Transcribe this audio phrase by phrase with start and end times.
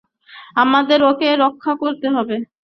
[0.55, 2.35] আমাদের ওকে রক্ষা করতে হবে।